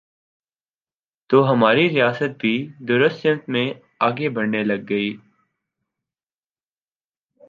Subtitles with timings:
[1.29, 2.53] تو ہماری ریاست بھی
[2.87, 3.73] درست سمت میں
[3.99, 5.17] آگے بڑھنے لگے گی۔